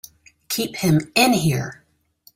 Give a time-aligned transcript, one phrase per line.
[0.49, 1.85] Keep him in here!